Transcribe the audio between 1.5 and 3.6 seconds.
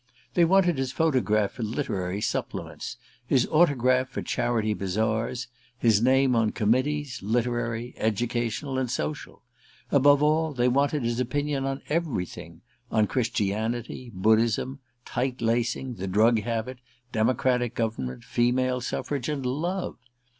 for literary supplements, his